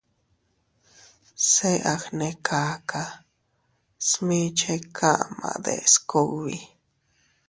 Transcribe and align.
Se 1.49 1.71
a 1.93 1.95
gnekaka 2.03 3.01
smiche 4.07 4.75
kama 4.97 5.49
deʼes 5.65 5.93
kugbi. 6.09 6.57